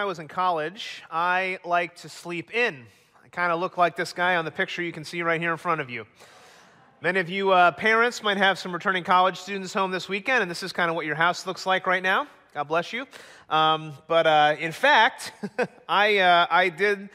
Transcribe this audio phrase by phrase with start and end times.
[0.00, 2.86] I was in college, I liked to sleep in.
[3.22, 5.52] I kind of look like this guy on the picture you can see right here
[5.52, 6.06] in front of you.
[7.02, 10.50] Many of you uh, parents might have some returning college students home this weekend, and
[10.50, 12.26] this is kind of what your house looks like right now.
[12.54, 13.04] God bless you.
[13.50, 15.34] Um, but uh, in fact,
[15.86, 17.10] I, uh, I did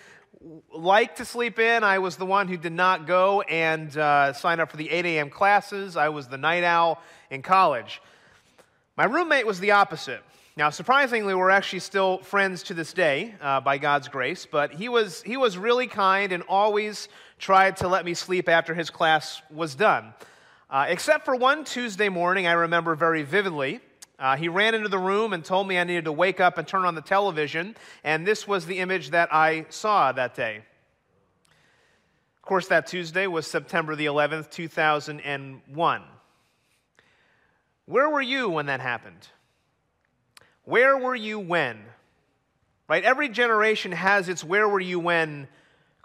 [0.72, 1.84] like to sleep in.
[1.84, 5.08] I was the one who did not go and uh, sign up for the 8
[5.08, 5.32] a.m.
[5.32, 5.98] classes.
[5.98, 8.00] I was the night owl in college.
[8.96, 10.22] My roommate was the opposite.
[10.58, 14.88] Now, surprisingly, we're actually still friends to this day uh, by God's grace, but he
[14.88, 19.42] was, he was really kind and always tried to let me sleep after his class
[19.52, 20.14] was done.
[20.70, 23.82] Uh, except for one Tuesday morning, I remember very vividly.
[24.18, 26.66] Uh, he ran into the room and told me I needed to wake up and
[26.66, 30.62] turn on the television, and this was the image that I saw that day.
[32.38, 36.04] Of course, that Tuesday was September the 11th, 2001.
[37.88, 39.28] Where were you when that happened?
[40.66, 41.80] Where were you when?
[42.88, 43.04] Right?
[43.04, 45.48] Every generation has its where were you when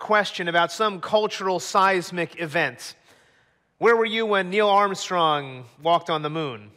[0.01, 2.97] question about some cultural seismic event.
[3.79, 6.71] Where were you when Neil Armstrong walked on the moon?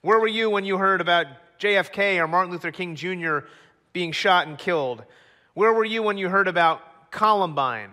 [0.00, 1.26] Where were you when you heard about
[1.60, 3.40] JFK or Martin Luther King Jr.
[3.92, 5.04] being shot and killed?
[5.54, 7.90] Where were you when you heard about Columbine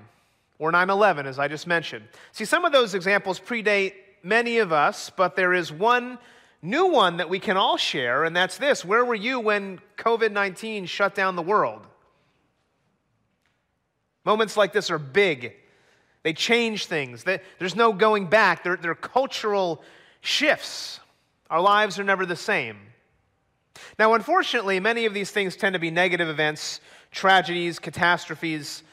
[0.59, 2.05] or 9 11, as I just mentioned?
[2.31, 6.19] See, some of those examples predate many of us, but there is one
[6.63, 10.31] new one that we can all share, and that's this Where were you when COVID
[10.31, 11.85] 19 shut down the world?
[14.25, 15.53] Moments like this are big.
[16.23, 17.25] They change things.
[17.25, 18.63] There's no going back.
[18.63, 19.83] They're, they're cultural
[20.21, 21.01] shifts.
[21.49, 22.77] Our lives are never the same.
[23.99, 26.79] Now, unfortunately, many of these things tend to be negative events,
[27.11, 28.83] tragedies, catastrophes,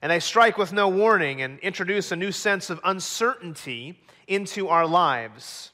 [0.00, 4.86] and they strike with no warning and introduce a new sense of uncertainty into our
[4.86, 5.72] lives.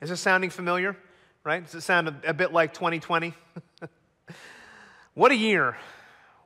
[0.00, 0.96] Is this sounding familiar?
[1.44, 1.64] Right?
[1.64, 3.32] Does it sound a, a bit like 2020?
[5.14, 5.76] what a year.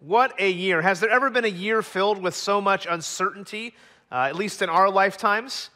[0.01, 0.83] What a year.
[0.83, 3.75] Has there ever been a year filled with so much uncertainty,
[4.11, 5.71] uh, at least in our lifetimes?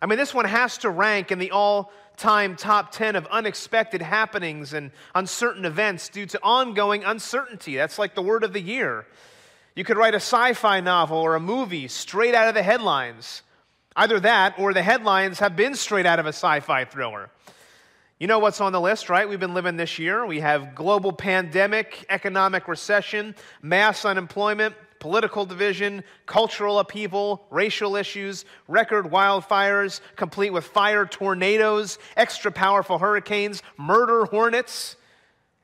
[0.00, 4.02] I mean, this one has to rank in the all time top 10 of unexpected
[4.02, 7.76] happenings and uncertain events due to ongoing uncertainty.
[7.76, 9.06] That's like the word of the year.
[9.74, 13.42] You could write a sci fi novel or a movie straight out of the headlines.
[13.96, 17.30] Either that or the headlines have been straight out of a sci fi thriller.
[18.18, 19.28] You know what's on the list, right?
[19.28, 20.24] We've been living this year.
[20.24, 29.06] We have global pandemic, economic recession, mass unemployment, political division, cultural upheaval, racial issues, record
[29.06, 34.96] wildfires, complete with fire tornadoes, extra powerful hurricanes, murder hornets,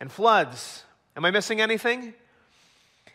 [0.01, 0.85] and floods.
[1.17, 2.15] Am I missing anything?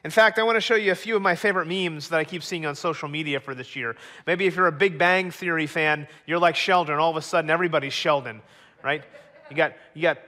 [0.07, 2.23] In fact, I want to show you a few of my favorite memes that I
[2.23, 3.97] keep seeing on social media for this year.
[4.25, 6.95] Maybe if you're a Big Bang Theory fan, you're like Sheldon.
[6.95, 8.41] All of a sudden, everybody's Sheldon,
[8.81, 9.03] right?
[9.49, 10.19] You got, you got,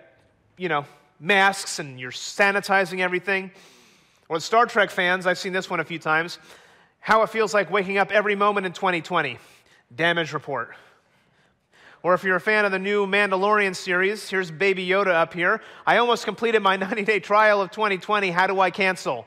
[0.57, 0.83] you know,
[1.17, 3.51] masks and you're sanitizing everything.
[4.27, 6.39] Or Star Trek fans, I've seen this one a few times.
[6.99, 9.37] How it feels like waking up every moment in 2020.
[9.95, 10.75] Damage report.
[12.03, 15.61] Or if you're a fan of the new Mandalorian series, here's Baby Yoda up here.
[15.87, 18.29] I almost completed my 90 day trial of 2020.
[18.31, 19.25] How do I cancel?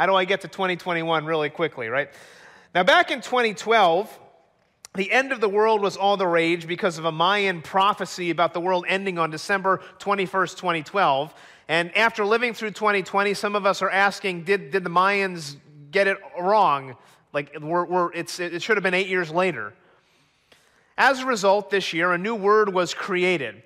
[0.00, 2.08] How do I get to 2021 really quickly, right?
[2.74, 4.18] Now, back in 2012,
[4.94, 8.54] the end of the world was all the rage because of a Mayan prophecy about
[8.54, 11.34] the world ending on December 21st, 2012.
[11.68, 15.56] And after living through 2020, some of us are asking, did, did the Mayans
[15.90, 16.96] get it wrong?
[17.34, 19.74] Like, we're, we're, it should have been eight years later.
[20.96, 23.62] As a result, this year, a new word was created.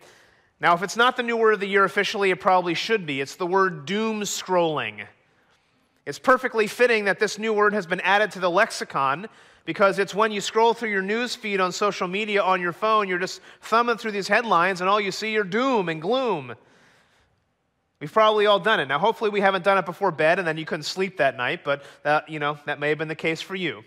[0.59, 3.21] Now, if it's not the new word of the year officially, it probably should be.
[3.21, 5.07] It's the word doom scrolling.
[6.07, 9.27] It's perfectly fitting that this new word has been added to the lexicon
[9.65, 13.09] because it's when you scroll through your news feed on social media on your phone,
[13.09, 16.55] you're just thumbing through these headlines and all you see are doom and gloom.
[18.01, 18.87] We've probably all done it.
[18.87, 21.65] Now, hopefully, we haven't done it before bed and then you couldn't sleep that night,
[21.65, 23.83] but that, you know, that may have been the case for you.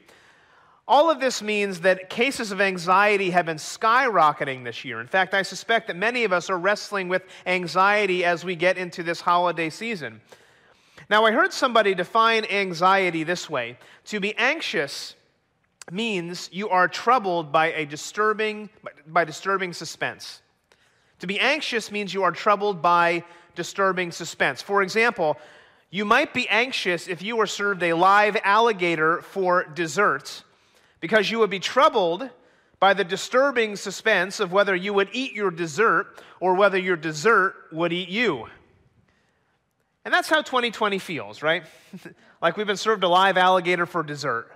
[0.88, 5.02] All of this means that cases of anxiety have been skyrocketing this year.
[5.02, 8.78] In fact, I suspect that many of us are wrestling with anxiety as we get
[8.78, 10.22] into this holiday season.
[11.09, 15.15] Now, I heard somebody define anxiety this way to be anxious
[15.89, 18.69] means you are troubled by a disturbing
[19.07, 20.42] by disturbing suspense.
[21.19, 23.24] To be anxious means you are troubled by
[23.56, 24.62] disturbing suspense.
[24.62, 25.38] For example,
[25.89, 30.44] you might be anxious if you were served a live alligator for dessert
[31.00, 32.30] because you would be troubled
[32.80, 37.56] by the disturbing suspense of whether you would eat your dessert or whether your dessert
[37.71, 38.48] would eat you.
[40.07, 41.65] And that's how 2020 feels, right?
[42.42, 44.50] like we've been served a live alligator for dessert.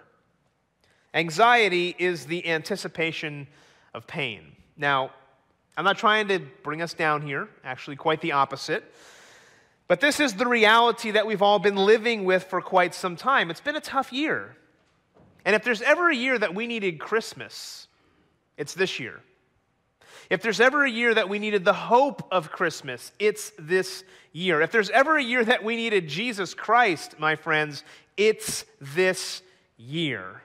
[1.14, 3.48] Anxiety is the anticipation
[3.94, 4.54] of pain.
[4.78, 5.12] Now,
[5.76, 8.96] I'm not trying to bring us down here, actually, quite the opposite.
[9.90, 13.52] But this is the reality that we've all been living with for quite some time.
[13.52, 14.56] It's been a tough year.
[15.44, 17.90] And if there's ever a year that we needed Christmas,
[18.56, 19.20] it's this year.
[20.32, 24.62] If there's ever a year that we needed the hope of Christmas, it's this year.
[24.62, 27.84] If there's ever a year that we needed Jesus Christ, my friends,
[28.16, 29.42] it's this
[29.76, 30.42] year.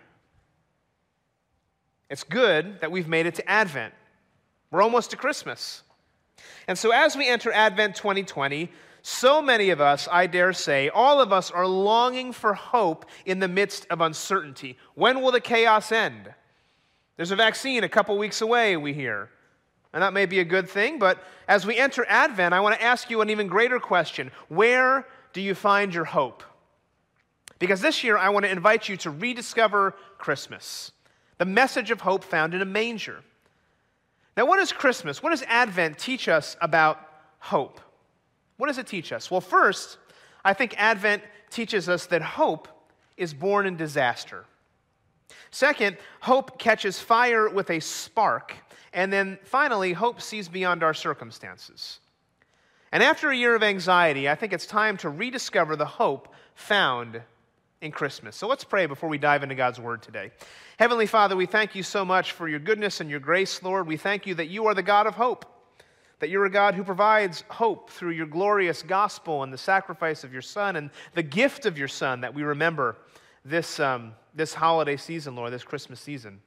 [2.11, 3.95] It's good that we've made it to Advent.
[4.73, 5.85] We're almost to Christmas.
[6.67, 8.73] And so, as we enter Advent 2020,
[9.03, 13.39] so many of us, I dare say, all of us are longing for hope in
[13.39, 14.79] the midst of uncertainty.
[14.97, 16.35] When will the chaos end?
[17.17, 19.31] There's a vaccine a couple weeks away, we hear.
[19.97, 22.85] And that may be a good thing, but as we enter Advent, I want to
[22.85, 26.43] ask you an even greater question Where do you find your hope?
[27.59, 30.93] Because this year, I want to invite you to rediscover Christmas,
[31.39, 33.23] the message of hope found in a manger.
[34.37, 37.01] Now, what does Christmas, what does Advent teach us about
[37.39, 37.81] hope?
[38.59, 39.31] What does it teach us?
[39.31, 39.97] Well, first,
[40.45, 42.69] I think Advent teaches us that hope
[43.17, 44.45] is born in disaster.
[45.51, 48.53] Second, hope catches fire with a spark.
[48.97, 52.01] And then finally, hope sees beyond our circumstances.
[52.91, 57.21] And after a year of anxiety, I think it's time to rediscover the hope found
[57.83, 58.37] in Christmas.
[58.37, 60.31] So let's pray before we dive into God's Word today.
[60.79, 63.87] Heavenly Father, we thank you so much for your goodness and your grace, Lord.
[63.87, 65.45] We thank you that you are the God of hope,
[66.21, 70.33] that you're a God who provides hope through your glorious gospel and the sacrifice of
[70.33, 72.97] your Son and the gift of your Son that we remember
[73.45, 76.41] this, um, this holiday season, Lord, this Christmas season.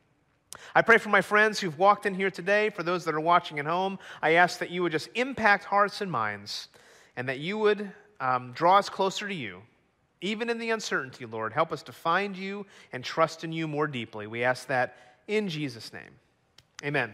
[0.73, 3.59] I pray for my friends who've walked in here today, for those that are watching
[3.59, 3.99] at home.
[4.21, 6.69] I ask that you would just impact hearts and minds
[7.15, 9.61] and that you would um, draw us closer to you.
[10.21, 13.87] Even in the uncertainty, Lord, help us to find you and trust in you more
[13.87, 14.27] deeply.
[14.27, 14.97] We ask that
[15.27, 16.11] in Jesus' name.
[16.83, 17.13] Amen.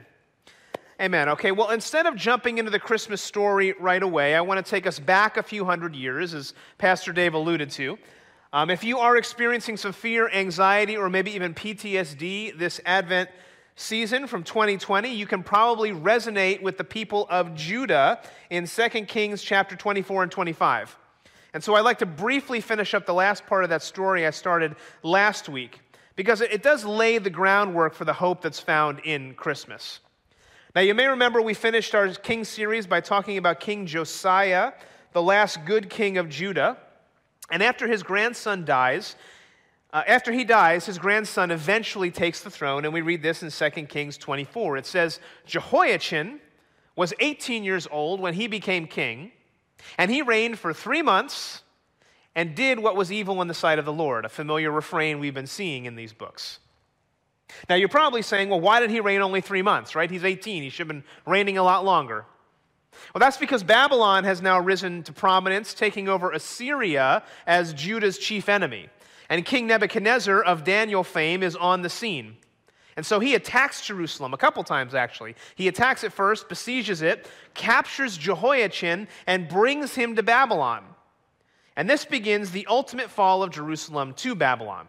[1.00, 1.30] Amen.
[1.30, 4.88] Okay, well, instead of jumping into the Christmas story right away, I want to take
[4.88, 8.00] us back a few hundred years, as Pastor Dave alluded to.
[8.56, 13.30] Um, if you are experiencing some fear, anxiety, or maybe even PTSD this Advent
[13.76, 19.44] season from 2020, you can probably resonate with the people of Judah in 2 Kings
[19.44, 20.98] chapter 24 and 25.
[21.54, 24.30] And so I'd like to briefly finish up the last part of that story I
[24.30, 25.82] started last week,
[26.16, 30.00] because it does lay the groundwork for the hope that's found in Christmas.
[30.74, 34.72] Now, you may remember we finished our king series by talking about King Josiah,
[35.12, 36.78] the last good king of Judah.
[37.50, 39.16] And after his grandson dies,
[39.94, 43.50] uh, after he dies, his grandson eventually takes the throne, and we read this in
[43.50, 44.78] 2 Kings 24.
[44.78, 46.40] It says, Jehoiachin
[46.96, 49.32] was 18 years old when he became king,
[49.98, 51.62] and he reigned for three months
[52.36, 55.34] and did what was evil in the sight of the Lord, a familiar refrain we've
[55.34, 56.60] been seeing in these books.
[57.70, 60.10] Now, you're probably saying, well, why did he reign only three months, right?
[60.10, 60.64] He's 18.
[60.64, 62.26] He should have been reigning a lot longer.
[63.14, 68.50] Well, that's because Babylon has now risen to prominence, taking over Assyria as Judah's chief
[68.50, 68.90] enemy.
[69.30, 72.38] And King Nebuchadnezzar of Daniel fame is on the scene.
[72.98, 75.36] And so he attacks Jerusalem a couple times, actually.
[75.56, 80.84] He attacks it first, besieges it, captures Jehoiachin, and brings him to Babylon.
[81.76, 84.88] And this begins the ultimate fall of Jerusalem to Babylon.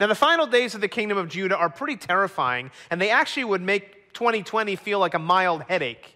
[0.00, 3.44] Now, the final days of the kingdom of Judah are pretty terrifying, and they actually
[3.44, 6.15] would make 2020 feel like a mild headache.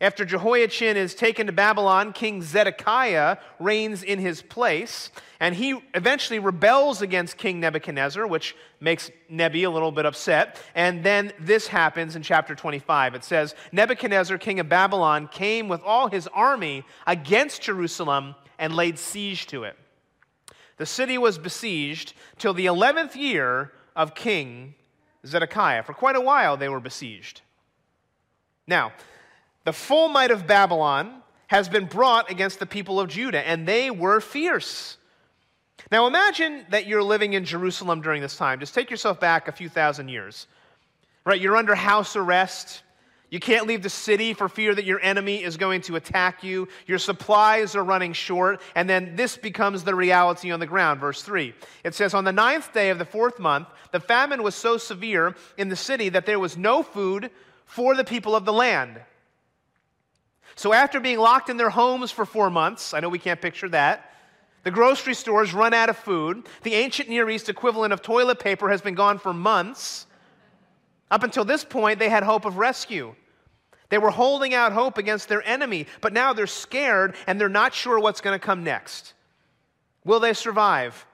[0.00, 6.40] After Jehoiachin is taken to Babylon, King Zedekiah reigns in his place, and he eventually
[6.40, 10.60] rebels against King Nebuchadnezzar, which makes Nebi a little bit upset.
[10.74, 13.14] And then this happens in chapter 25.
[13.14, 18.98] It says Nebuchadnezzar, king of Babylon, came with all his army against Jerusalem and laid
[18.98, 19.76] siege to it.
[20.76, 24.74] The city was besieged till the 11th year of King
[25.24, 25.84] Zedekiah.
[25.84, 27.42] For quite a while, they were besieged.
[28.66, 28.92] Now,
[29.64, 33.90] the full might of Babylon has been brought against the people of Judah, and they
[33.90, 34.96] were fierce.
[35.90, 38.60] Now imagine that you're living in Jerusalem during this time.
[38.60, 40.46] Just take yourself back a few thousand years.
[41.24, 41.40] Right?
[41.40, 42.82] You're under house arrest.
[43.30, 46.68] You can't leave the city for fear that your enemy is going to attack you.
[46.86, 48.60] Your supplies are running short.
[48.74, 51.00] And then this becomes the reality on the ground.
[51.00, 51.54] Verse 3.
[51.82, 55.34] It says, On the ninth day of the fourth month, the famine was so severe
[55.56, 57.30] in the city that there was no food
[57.64, 59.00] for the people of the land.
[60.56, 63.68] So, after being locked in their homes for four months, I know we can't picture
[63.70, 64.12] that,
[64.64, 66.48] the grocery stores run out of food.
[66.62, 70.06] The ancient Near East equivalent of toilet paper has been gone for months.
[71.10, 73.14] Up until this point, they had hope of rescue.
[73.90, 77.74] They were holding out hope against their enemy, but now they're scared and they're not
[77.74, 79.12] sure what's going to come next.
[80.04, 81.06] Will they survive?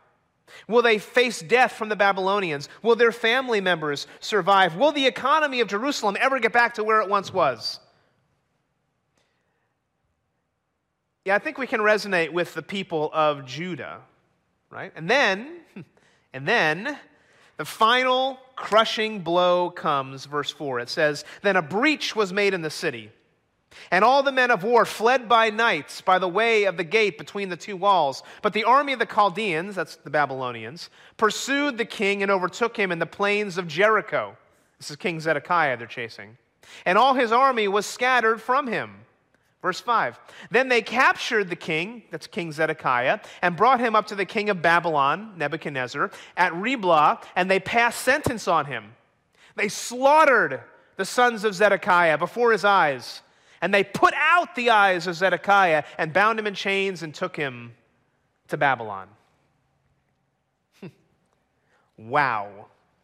[0.68, 2.68] Will they face death from the Babylonians?
[2.82, 4.76] Will their family members survive?
[4.76, 7.80] Will the economy of Jerusalem ever get back to where it once was?
[11.24, 14.00] Yeah, I think we can resonate with the people of Judah,
[14.70, 14.92] right?
[14.96, 15.60] And then,
[16.32, 16.98] and then,
[17.58, 20.80] the final crushing blow comes, verse 4.
[20.80, 23.10] It says, Then a breach was made in the city,
[23.90, 27.18] and all the men of war fled by night by the way of the gate
[27.18, 28.22] between the two walls.
[28.40, 32.90] But the army of the Chaldeans, that's the Babylonians, pursued the king and overtook him
[32.90, 34.38] in the plains of Jericho.
[34.78, 36.38] This is King Zedekiah they're chasing.
[36.86, 39.04] And all his army was scattered from him.
[39.62, 40.18] Verse 5
[40.50, 44.50] Then they captured the king, that's King Zedekiah, and brought him up to the king
[44.50, 48.94] of Babylon, Nebuchadnezzar, at Riblah, and they passed sentence on him.
[49.56, 50.62] They slaughtered
[50.96, 53.22] the sons of Zedekiah before his eyes,
[53.60, 57.36] and they put out the eyes of Zedekiah and bound him in chains and took
[57.36, 57.72] him
[58.48, 59.08] to Babylon.
[60.80, 60.86] Hmm.
[61.98, 62.48] wow,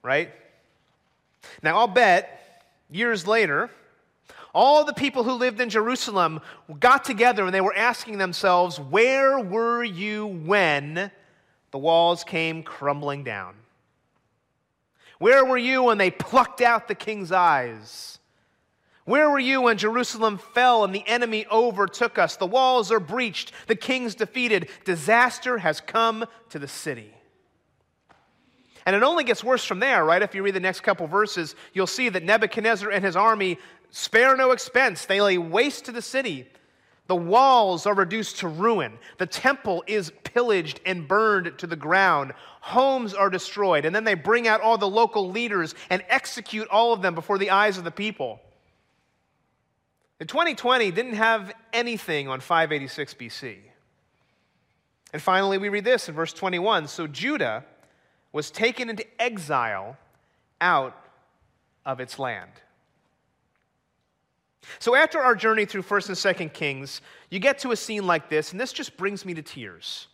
[0.03, 0.31] right?
[1.63, 3.71] Now, I'll bet years later,
[4.57, 6.41] all the people who lived in Jerusalem
[6.81, 11.11] got together and they were asking themselves, Where were you when
[11.73, 13.55] the walls came crumbling down?
[15.19, 18.19] Where were you when they plucked out the king's eyes?
[19.05, 22.37] Where were you when Jerusalem fell and the enemy overtook us?
[22.37, 27.13] The walls are breached, the king's defeated, disaster has come to the city.
[28.87, 30.23] And it only gets worse from there, right?
[30.23, 33.59] If you read the next couple verses, you'll see that Nebuchadnezzar and his army
[33.97, 35.07] spare no expense.
[35.07, 36.47] They lay waste to the city.
[37.07, 38.99] The walls are reduced to ruin.
[39.17, 42.35] The temple is pillaged and burned to the ground.
[42.61, 43.87] Homes are destroyed.
[43.87, 47.38] And then they bring out all the local leaders and execute all of them before
[47.38, 48.38] the eyes of the people.
[50.19, 53.57] The 2020 didn't have anything on 586 BC.
[55.15, 57.65] And finally, we read this in verse 21 So Judah
[58.31, 59.97] was taken into exile
[60.61, 60.95] out
[61.87, 62.50] of its land.
[64.79, 68.29] So after our journey through 1st and 2nd Kings, you get to a scene like
[68.29, 70.09] this, and this just brings me to tears.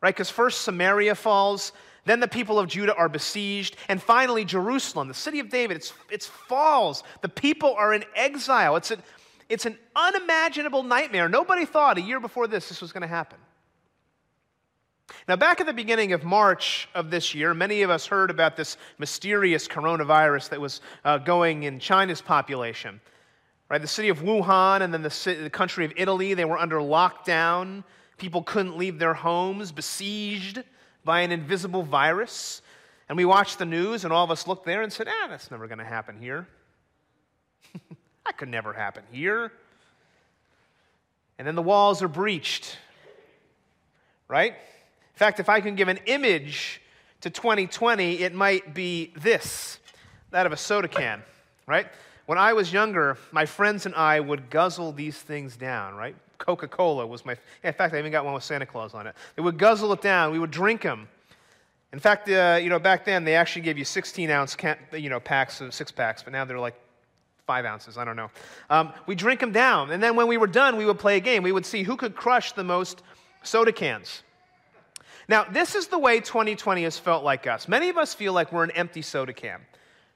[0.00, 0.14] Right?
[0.14, 1.72] Because first Samaria falls,
[2.04, 5.92] then the people of Judah are besieged, and finally Jerusalem, the city of David, it's,
[6.10, 7.02] it's falls.
[7.20, 8.76] The people are in exile.
[8.76, 8.98] It's, a,
[9.48, 11.28] it's an unimaginable nightmare.
[11.28, 13.38] Nobody thought a year before this this was going to happen.
[15.26, 18.56] Now, back at the beginning of March of this year, many of us heard about
[18.56, 23.00] this mysterious coronavirus that was uh, going in China's population.
[23.68, 26.56] Right, the city of Wuhan and then the, city, the country of Italy, they were
[26.56, 27.84] under lockdown.
[28.16, 30.62] People couldn't leave their homes, besieged
[31.04, 32.62] by an invisible virus.
[33.08, 35.50] And we watched the news, and all of us looked there and said, ah, that's
[35.50, 36.48] never going to happen here.
[38.24, 39.52] that could never happen here.
[41.38, 42.78] And then the walls are breached,
[44.28, 44.52] right?
[44.52, 46.80] In fact, if I can give an image
[47.20, 49.78] to 2020, it might be this
[50.30, 51.22] that of a soda can,
[51.66, 51.86] right?
[52.28, 56.14] When I was younger, my friends and I would guzzle these things down, right?
[56.36, 59.14] Coca Cola was my, in fact, I even got one with Santa Claus on it.
[59.34, 61.08] They would guzzle it down, we would drink them.
[61.90, 64.58] In fact, uh, you know, back then they actually gave you 16 ounce
[64.92, 66.74] you know, packs of six packs, but now they're like
[67.46, 68.30] five ounces, I don't know.
[68.68, 71.20] Um, we drink them down, and then when we were done, we would play a
[71.20, 71.42] game.
[71.42, 73.00] We would see who could crush the most
[73.42, 74.22] soda cans.
[75.28, 77.68] Now, this is the way 2020 has felt like us.
[77.68, 79.62] Many of us feel like we're an empty soda can,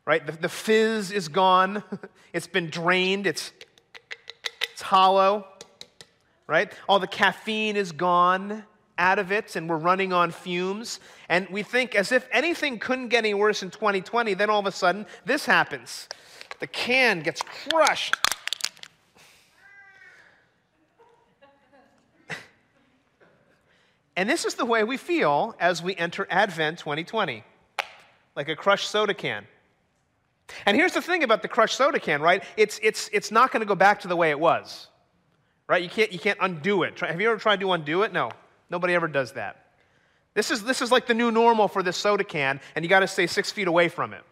[0.06, 0.24] right?
[0.24, 1.82] The, the fizz is gone,
[2.32, 3.52] it's been drained, it's,
[4.72, 5.46] it's hollow,
[6.46, 6.72] right?
[6.88, 8.64] All the caffeine is gone
[8.98, 11.00] out of it, and we're running on fumes.
[11.28, 14.66] And we think as if anything couldn't get any worse in 2020, then all of
[14.66, 16.08] a sudden, this happens.
[16.60, 18.16] The can gets crushed
[24.16, 27.44] And this is the way we feel as we enter Advent 2020
[28.34, 29.46] like a crushed soda can.
[30.66, 32.42] And here's the thing about the crushed soda can, right?
[32.56, 34.88] It's, it's, it's not going to go back to the way it was,
[35.68, 35.82] right?
[35.82, 36.98] You can't, you can't undo it.
[37.00, 38.12] Have you ever tried to undo it?
[38.12, 38.30] No,
[38.70, 39.66] nobody ever does that.
[40.34, 43.00] This is, this is like the new normal for this soda can, and you got
[43.00, 44.22] to stay six feet away from it.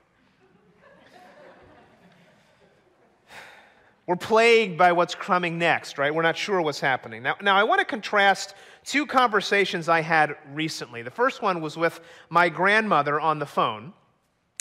[4.06, 6.12] We're plagued by what's coming next, right?
[6.12, 7.22] We're not sure what's happening.
[7.22, 11.02] Now, now I want to contrast two conversations I had recently.
[11.02, 13.92] The first one was with my grandmother on the phone.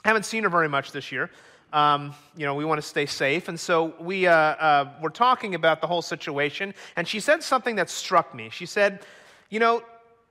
[0.06, 1.32] I haven't seen her very much this year.
[1.72, 3.48] Um, you know, we want to stay safe.
[3.48, 7.76] And so we uh, uh, were talking about the whole situation, and she said something
[7.76, 8.50] that struck me.
[8.50, 9.02] She said,
[9.50, 9.84] You know,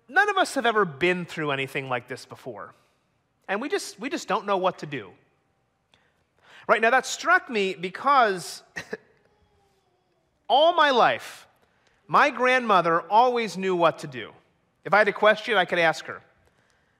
[0.08, 2.74] none of us have ever been through anything like this before,
[3.46, 5.10] and we just, we just don't know what to do.
[6.66, 8.62] Right now, that struck me because
[10.48, 11.46] all my life,
[12.06, 14.32] my grandmother always knew what to do.
[14.84, 16.20] If I had a question, I could ask her.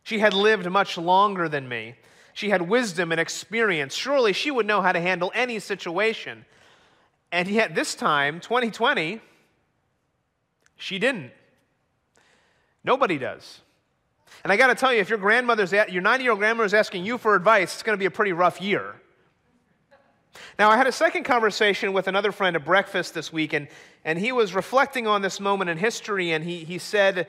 [0.05, 1.97] She had lived much longer than me.
[2.39, 3.97] She had wisdom and experience.
[3.97, 6.45] Surely she would know how to handle any situation.
[7.33, 9.21] And yet, this time, 2020,
[10.77, 11.33] She didn't.
[12.85, 13.63] Nobody does.
[14.45, 16.75] And I got to tell you, if your grandmother's, your 90 year old grandmother is
[16.75, 18.95] asking you for advice, it's going to be a pretty rough year.
[20.61, 23.67] Now, I had a second conversation with another friend at breakfast this week, and,
[24.05, 27.27] and he was reflecting on this moment in history, and he, he said,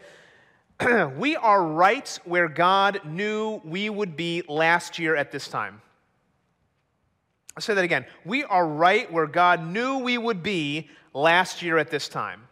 [1.18, 5.82] We are right where God knew we would be last year at this time.
[7.56, 8.06] I'll say that again.
[8.24, 12.48] We are right where God knew we would be last year at this time.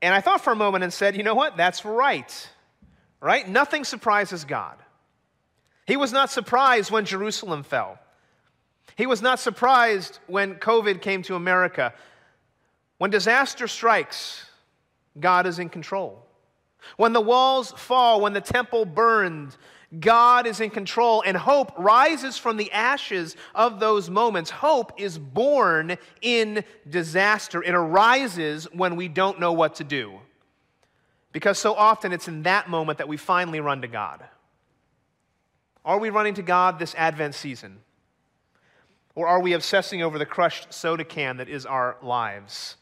[0.00, 1.56] And I thought for a moment and said, you know what?
[1.56, 2.48] That's right.
[3.20, 3.48] Right?
[3.48, 4.76] Nothing surprises God.
[5.86, 7.98] He was not surprised when Jerusalem fell.
[8.96, 11.92] He was not surprised when COVID came to America.
[12.98, 14.46] When disaster strikes,
[15.18, 16.25] God is in control.
[16.96, 19.56] When the walls fall, when the temple burned,
[20.00, 24.50] God is in control, and hope rises from the ashes of those moments.
[24.50, 27.62] Hope is born in disaster.
[27.62, 30.18] It arises when we don't know what to do.
[31.32, 34.24] Because so often it's in that moment that we finally run to God.
[35.84, 37.78] Are we running to God this Advent season?
[39.14, 42.76] Or are we obsessing over the crushed soda can that is our lives?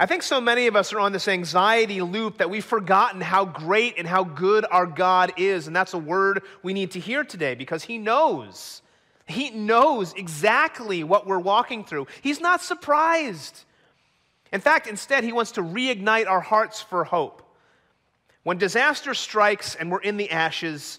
[0.00, 3.44] I think so many of us are on this anxiety loop that we've forgotten how
[3.44, 5.66] great and how good our God is.
[5.66, 8.80] And that's a word we need to hear today because He knows.
[9.26, 12.06] He knows exactly what we're walking through.
[12.22, 13.66] He's not surprised.
[14.54, 17.42] In fact, instead, He wants to reignite our hearts for hope.
[18.42, 20.98] When disaster strikes and we're in the ashes,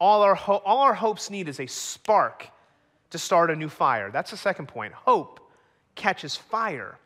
[0.00, 2.48] all our, ho- all our hopes need is a spark
[3.10, 4.10] to start a new fire.
[4.10, 4.94] That's the second point.
[4.94, 5.38] Hope
[5.94, 6.96] catches fire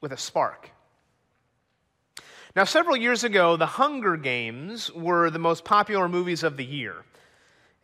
[0.00, 0.70] with a spark.
[2.56, 7.04] Now, several years ago, The Hunger Games were the most popular movies of the year.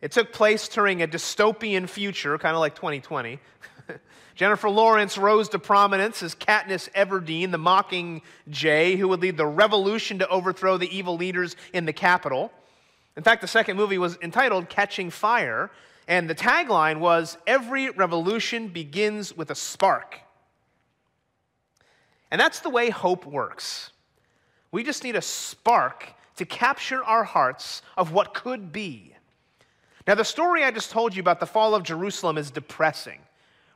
[0.01, 3.39] It took place during a dystopian future, kind of like 2020.
[4.35, 9.47] Jennifer Lawrence rose to prominence as Katniss Everdeen, the mocking Jay, who would lead the
[9.47, 12.51] revolution to overthrow the evil leaders in the Capitol.
[13.15, 15.71] In fact, the second movie was entitled Catching Fire,
[16.07, 20.19] and the tagline was Every revolution begins with a spark.
[22.31, 23.91] And that's the way hope works.
[24.71, 29.13] We just need a spark to capture our hearts of what could be.
[30.05, 33.19] Now, the story I just told you about the fall of Jerusalem is depressing,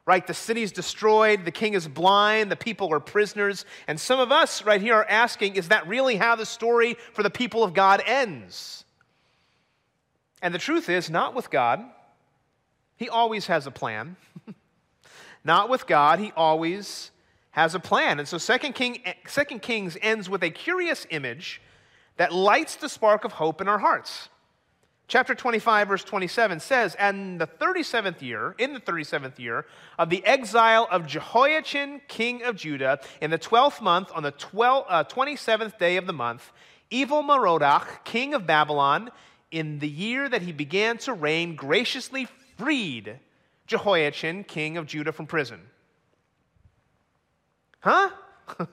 [0.06, 0.26] right?
[0.26, 3.66] The city's destroyed, the king is blind, the people are prisoners.
[3.88, 7.24] And some of us right here are asking, is that really how the story for
[7.24, 8.86] the people of God ends?
[10.42, 11.84] And the truth is, not with God.
[12.96, 14.16] He always has a plan.
[15.44, 17.12] not with God, He always
[17.52, 18.20] has a plan.
[18.20, 21.62] And so Second, King, Second Kings ends with a curious image
[22.18, 24.30] that lights the spark of hope in our hearts.
[25.08, 29.66] Chapter 25, verse 27 says, And the 37th year, in the 37th year
[30.00, 34.86] of the exile of Jehoiachin, king of Judah, in the 12th month, on the 12,
[34.88, 36.54] uh, 27th day of the month,
[36.90, 39.12] evil Merodach, king of Babylon,
[39.52, 43.20] in the year that he began to reign, graciously freed
[43.68, 45.60] Jehoiachin, king of Judah, from prison.
[47.82, 48.10] Huh?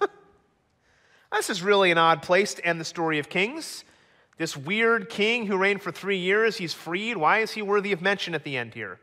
[1.33, 3.85] this is really an odd place to end the story of Kings.
[4.39, 7.17] This weird king who reigned for three years, he's freed.
[7.17, 9.01] Why is he worthy of mention at the end here?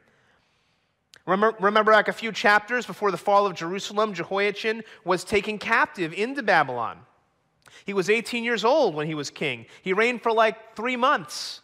[1.26, 6.44] Remember, back a few chapters before the fall of Jerusalem, Jehoiachin was taken captive into
[6.44, 7.00] Babylon.
[7.86, 9.66] He was 18 years old when he was king.
[9.82, 11.62] He reigned for like three months.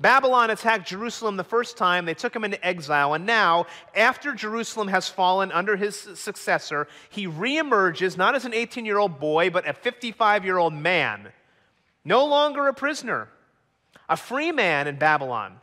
[0.00, 2.04] Babylon attacked Jerusalem the first time.
[2.04, 3.14] They took him into exile.
[3.14, 8.84] And now, after Jerusalem has fallen under his successor, he reemerges not as an 18
[8.84, 11.28] year old boy, but a 55 year old man.
[12.04, 13.28] No longer a prisoner,
[14.08, 15.60] a free man in Babylon.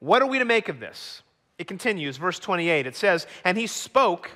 [0.00, 1.22] What are we to make of this?
[1.58, 2.86] It continues, verse 28.
[2.86, 4.30] It says, And he spoke,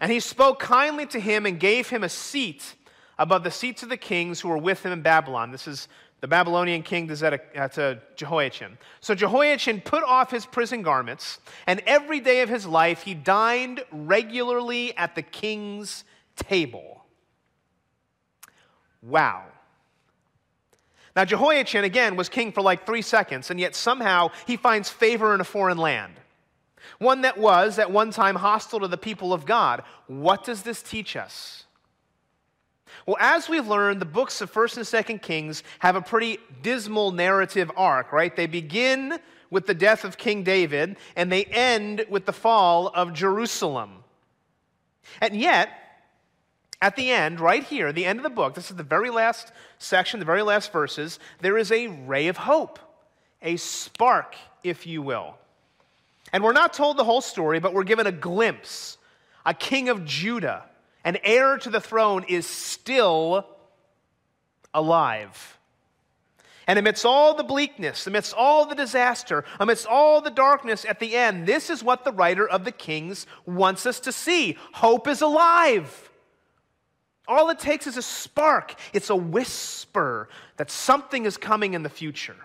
[0.00, 2.74] and he spoke kindly to him and gave him a seat
[3.18, 5.50] above the seats of the kings who were with him in Babylon.
[5.50, 5.88] This is
[6.20, 8.76] the Babylonian king uh, to Jehoiachin.
[9.00, 13.84] So Jehoiachin put off his prison garments, and every day of his life he dined
[13.92, 16.04] regularly at the king's
[16.36, 17.04] table.
[19.02, 19.44] Wow.
[21.14, 25.34] Now, Jehoiachin, again, was king for like three seconds, and yet somehow he finds favor
[25.34, 26.14] in a foreign land.
[26.98, 29.82] One that was, at one time, hostile to the people of God.
[30.06, 31.64] What does this teach us?
[33.08, 37.10] Well, as we've learned, the books of 1st and 2nd Kings have a pretty dismal
[37.10, 38.36] narrative arc, right?
[38.36, 39.18] They begin
[39.48, 44.04] with the death of King David and they end with the fall of Jerusalem.
[45.22, 45.70] And yet,
[46.82, 49.52] at the end, right here, the end of the book, this is the very last
[49.78, 52.78] section, the very last verses, there is a ray of hope,
[53.40, 55.34] a spark, if you will.
[56.30, 58.98] And we're not told the whole story, but we're given a glimpse.
[59.46, 60.64] A king of Judah
[61.04, 63.46] an heir to the throne, is still
[64.74, 65.58] alive.
[66.66, 71.16] And amidst all the bleakness, amidst all the disaster, amidst all the darkness at the
[71.16, 74.58] end, this is what the writer of the Kings wants us to see.
[74.74, 76.10] Hope is alive.
[77.26, 81.88] All it takes is a spark, it's a whisper that something is coming in the
[81.88, 82.36] future.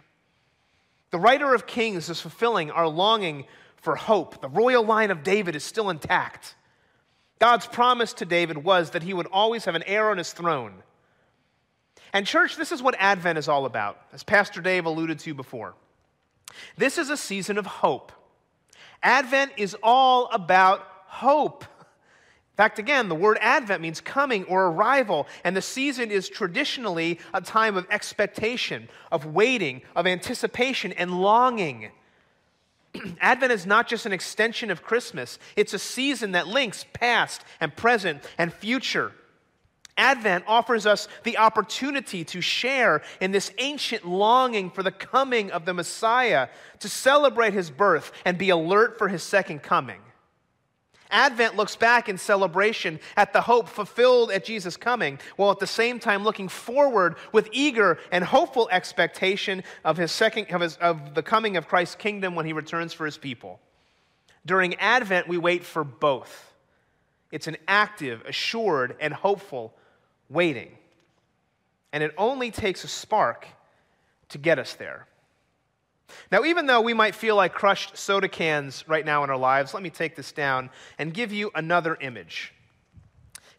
[1.12, 4.42] The writer of Kings is fulfilling our longing for hope.
[4.42, 6.56] The royal line of David is still intact.
[7.40, 10.84] God's promise to David was that he would always have an heir on his throne.
[12.14, 15.74] And, church, this is what Advent is all about, as Pastor Dave alluded to before.
[16.78, 18.12] This is a season of hope.
[19.02, 21.64] Advent is all about hope.
[21.64, 27.20] In fact, again, the word Advent means coming or arrival, and the season is traditionally
[27.34, 31.90] a time of expectation, of waiting, of anticipation, and longing.
[33.20, 37.76] Advent is not just an extension of Christmas, it's a season that links past and
[37.76, 39.12] present and future.
[39.98, 45.66] Advent offers us the opportunity to share in this ancient longing for the coming of
[45.66, 46.48] the Messiah,
[46.80, 50.02] to celebrate his birth and be alert for his second coming.
[51.14, 55.68] Advent looks back in celebration at the hope fulfilled at Jesus' coming, while at the
[55.68, 61.14] same time looking forward with eager and hopeful expectation of, his second, of, his, of
[61.14, 63.60] the coming of Christ's kingdom when he returns for his people.
[64.46, 66.52] During Advent, we wait for both.
[67.32, 69.74] It's an active, assured, and hopeful
[70.30, 70.72] waiting.
[71.94, 73.48] And it only takes a spark
[74.30, 75.08] to get us there.
[76.32, 79.74] Now, even though we might feel like crushed soda cans right now in our lives,
[79.74, 82.54] let me take this down and give you another image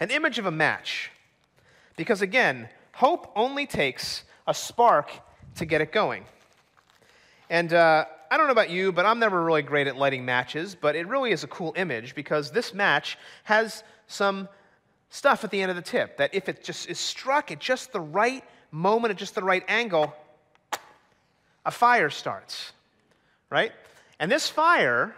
[0.00, 1.10] an image of a match.
[1.96, 5.10] Because again, hope only takes a spark
[5.54, 6.24] to get it going.
[7.48, 10.74] And uh, I don't know about you, but I'm never really great at lighting matches,
[10.74, 14.48] but it really is a cool image because this match has some
[15.10, 17.92] stuff at the end of the tip that if it just is struck at just
[17.92, 20.12] the right moment, at just the right angle,
[21.64, 22.72] a fire starts,
[23.50, 23.72] right?
[24.18, 25.14] And this fire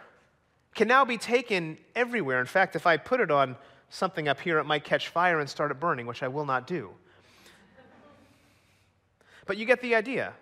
[0.74, 2.40] can now be taken everywhere.
[2.40, 3.56] In fact, if I put it on
[3.90, 6.66] something up here, it might catch fire and start it burning, which I will not
[6.66, 6.90] do.
[9.46, 10.32] But you get the idea.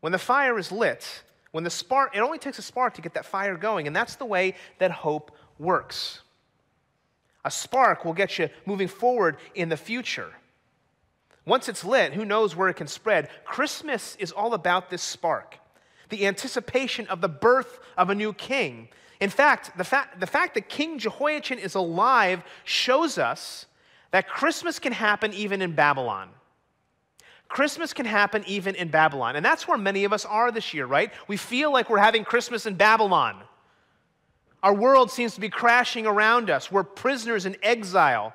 [0.00, 3.14] When the fire is lit, when the spark, it only takes a spark to get
[3.14, 6.20] that fire going, and that's the way that hope works.
[7.44, 10.32] A spark will get you moving forward in the future.
[11.46, 13.28] Once it's lit, who knows where it can spread?
[13.44, 15.58] Christmas is all about this spark,
[16.08, 18.88] the anticipation of the birth of a new king.
[19.20, 23.66] In fact, the fact, the fact that King Jehoiachin is alive shows us
[24.10, 26.30] that Christmas can happen even in Babylon.
[27.48, 29.36] Christmas can happen even in Babylon.
[29.36, 31.12] And that's where many of us are this year, right?
[31.28, 33.42] We feel like we're having Christmas in Babylon.
[34.62, 36.72] Our world seems to be crashing around us.
[36.72, 38.32] We're prisoners in exile.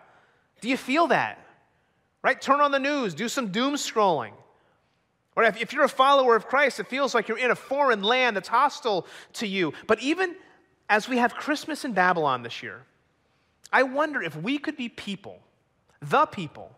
[0.62, 1.44] Do you feel that?
[2.22, 2.40] Right?
[2.40, 4.32] Turn on the news, do some doom scrolling.
[5.36, 8.04] Or if, if you're a follower of Christ, it feels like you're in a foreign
[8.04, 9.74] land that's hostile to you.
[9.88, 10.36] But even
[10.90, 12.82] as we have Christmas in Babylon this year,
[13.72, 15.40] I wonder if we could be people,
[16.02, 16.76] the people,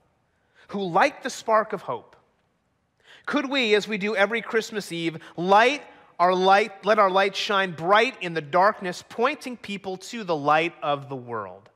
[0.68, 2.16] who light the spark of hope.
[3.26, 5.82] Could we, as we do every Christmas Eve, light
[6.22, 10.76] our light, let our light shine bright in the darkness, pointing people to the light
[10.84, 11.68] of the world.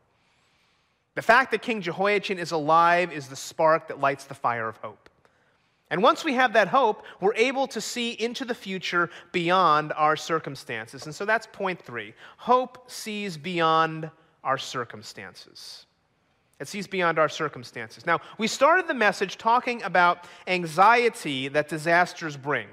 [1.16, 4.78] The fact that King Jehoiachin is alive is the spark that lights the fire of
[4.78, 5.10] hope.
[5.90, 10.16] And once we have that hope, we're able to see into the future beyond our
[10.16, 11.06] circumstances.
[11.06, 12.14] And so that's point three.
[12.38, 14.10] Hope sees beyond
[14.44, 15.86] our circumstances.
[16.60, 18.06] It sees beyond our circumstances.
[18.06, 22.68] Now, we started the message talking about anxiety that disasters bring.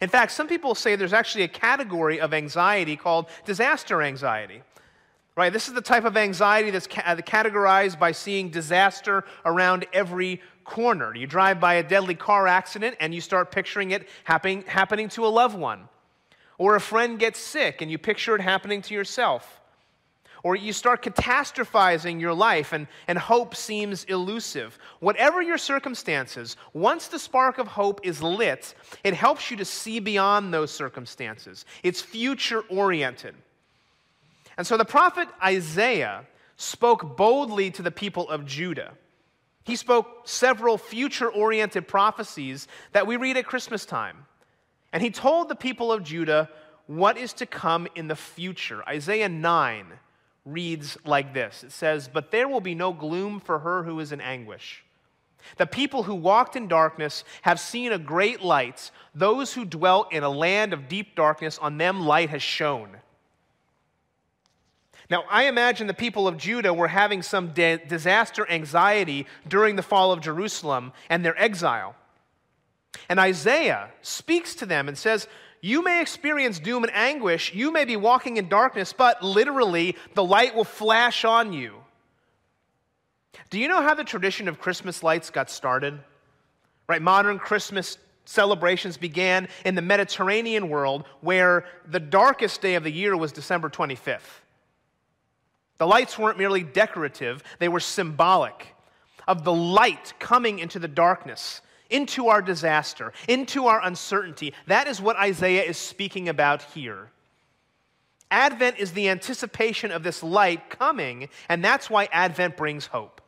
[0.00, 4.62] In fact, some people say there's actually a category of anxiety called disaster anxiety.
[5.36, 5.52] Right?
[5.52, 11.14] This is the type of anxiety that's uh, categorized by seeing disaster around every corner.
[11.14, 15.26] You drive by a deadly car accident and you start picturing it happening, happening to
[15.26, 15.88] a loved one.
[16.56, 19.60] Or a friend gets sick and you picture it happening to yourself
[20.44, 24.78] or you start catastrophizing your life and, and hope seems elusive.
[25.00, 29.98] Whatever your circumstances, once the spark of hope is lit, it helps you to see
[29.98, 31.64] beyond those circumstances.
[31.82, 33.34] It's future oriented.
[34.56, 38.92] And so the prophet Isaiah spoke boldly to the people of Judah.
[39.64, 44.26] He spoke several future oriented prophecies that we read at Christmas time.
[44.92, 46.50] And he told the people of Judah
[46.86, 48.86] what is to come in the future.
[48.86, 49.86] Isaiah 9
[50.44, 54.12] reads like this It says, But there will be no gloom for her who is
[54.12, 54.84] in anguish.
[55.56, 58.90] The people who walked in darkness have seen a great light.
[59.14, 62.96] Those who dwelt in a land of deep darkness, on them light has shone.
[65.10, 69.82] Now, I imagine the people of Judah were having some de- disaster anxiety during the
[69.82, 71.94] fall of Jerusalem and their exile.
[73.08, 75.28] And Isaiah speaks to them and says,
[75.60, 77.54] You may experience doom and anguish.
[77.54, 81.74] You may be walking in darkness, but literally, the light will flash on you.
[83.50, 86.00] Do you know how the tradition of Christmas lights got started?
[86.88, 92.90] Right, modern Christmas celebrations began in the Mediterranean world where the darkest day of the
[92.90, 94.40] year was December 25th.
[95.78, 98.74] The lights weren't merely decorative, they were symbolic
[99.26, 101.60] of the light coming into the darkness,
[101.90, 104.52] into our disaster, into our uncertainty.
[104.66, 107.10] That is what Isaiah is speaking about here.
[108.30, 113.20] Advent is the anticipation of this light coming, and that's why Advent brings hope.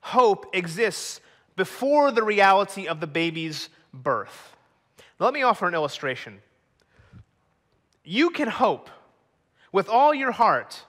[0.00, 1.20] Hope exists
[1.56, 4.56] before the reality of the baby's birth.
[5.18, 6.40] let me offer an illustration.
[8.04, 8.90] You can hope
[9.70, 10.84] with all your heart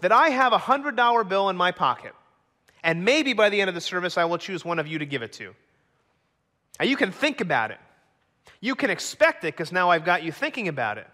[0.00, 2.14] that I have a $100 bill in my pocket,
[2.82, 5.06] and maybe by the end of the service, I will choose one of you to
[5.06, 5.54] give it to.
[6.78, 7.78] Now, you can think about it.
[8.60, 11.06] You can expect it because now I've got you thinking about it.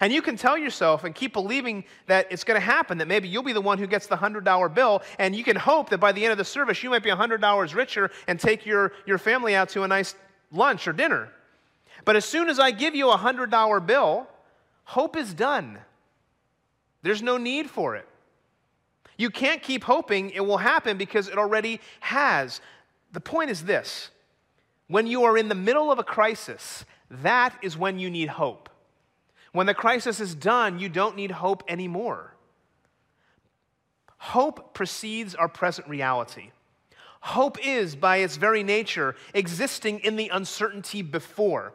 [0.00, 3.28] And you can tell yourself and keep believing that it's going to happen, that maybe
[3.28, 6.10] you'll be the one who gets the $100 bill, and you can hope that by
[6.10, 9.54] the end of the service, you might be $100 richer and take your, your family
[9.54, 10.16] out to a nice
[10.50, 11.28] lunch or dinner.
[12.04, 14.26] But as soon as I give you a $100 bill,
[14.84, 15.78] hope is done.
[17.02, 18.08] There's no need for it.
[19.16, 22.60] You can't keep hoping it will happen because it already has.
[23.12, 24.10] The point is this
[24.88, 28.68] when you are in the middle of a crisis, that is when you need hope.
[29.52, 32.34] When the crisis is done, you don't need hope anymore.
[34.18, 36.50] Hope precedes our present reality.
[37.20, 41.72] Hope is, by its very nature, existing in the uncertainty before.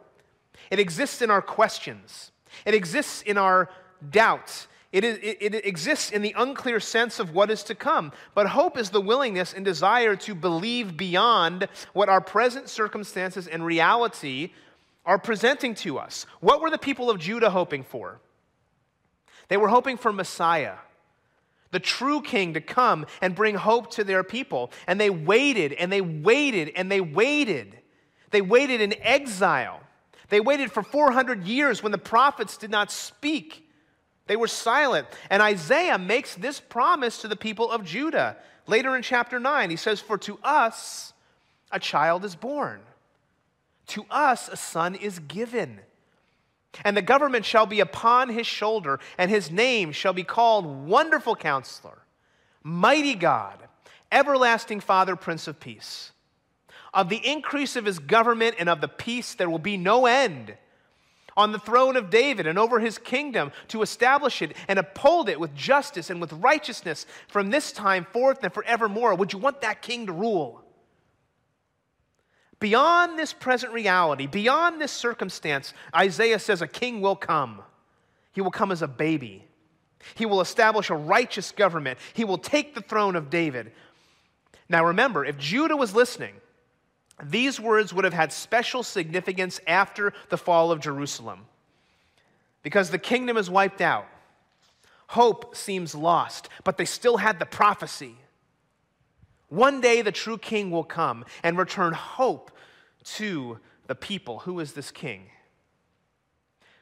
[0.70, 2.32] It exists in our questions,
[2.64, 3.70] it exists in our
[4.10, 8.10] doubts, it, is, it, it, exists in the unclear sense of what is to come.
[8.34, 13.64] But hope is the willingness and desire to believe beyond what our present circumstances and
[13.64, 14.50] reality
[15.04, 16.24] are presenting to us.
[16.40, 18.20] What were the people of Judah hoping for?
[19.48, 20.76] They were hoping for Messiah,
[21.70, 24.70] the true king, to come and bring hope to their people.
[24.86, 27.78] And they waited and they waited and they waited.
[28.30, 29.80] They waited in exile.
[30.30, 33.67] They waited for 400 years when the prophets did not speak.
[34.28, 35.08] They were silent.
[35.30, 38.36] And Isaiah makes this promise to the people of Judah.
[38.66, 41.12] Later in chapter 9, he says, For to us
[41.72, 42.80] a child is born,
[43.88, 45.80] to us a son is given.
[46.84, 51.34] And the government shall be upon his shoulder, and his name shall be called Wonderful
[51.34, 51.98] Counselor,
[52.62, 53.58] Mighty God,
[54.12, 56.12] Everlasting Father, Prince of Peace.
[56.92, 60.54] Of the increase of his government and of the peace there will be no end
[61.38, 65.38] on the throne of David and over his kingdom to establish it and uphold it
[65.38, 69.14] with justice and with righteousness from this time forth and forevermore.
[69.14, 70.62] Would you want that king to rule?
[72.58, 77.62] Beyond this present reality, beyond this circumstance, Isaiah says a king will come.
[78.32, 79.44] He will come as a baby.
[80.16, 82.00] He will establish a righteous government.
[82.14, 83.70] He will take the throne of David.
[84.68, 86.34] Now remember, if Judah was listening,
[87.22, 91.46] these words would have had special significance after the fall of Jerusalem
[92.62, 94.06] because the kingdom is wiped out.
[95.08, 98.16] Hope seems lost, but they still had the prophecy.
[99.48, 102.50] One day the true king will come and return hope
[103.16, 104.40] to the people.
[104.40, 105.30] Who is this king?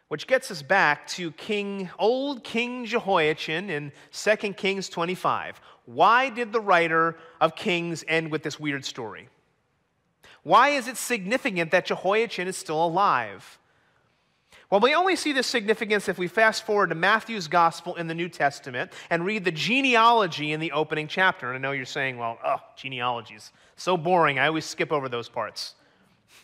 [0.09, 5.61] Which gets us back to King old King Jehoiachin in 2 Kings 25.
[5.85, 9.29] Why did the writer of Kings end with this weird story?
[10.47, 13.59] Why is it significant that Jehoiachin is still alive?
[14.71, 18.15] Well, we only see this significance if we fast forward to Matthew's gospel in the
[18.15, 21.49] New Testament and read the genealogy in the opening chapter.
[21.49, 24.39] And I know you're saying, well, oh, genealogies, so boring.
[24.39, 25.75] I always skip over those parts.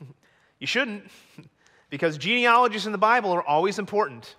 [0.59, 1.05] you shouldn't,
[1.89, 4.35] because genealogies in the Bible are always important.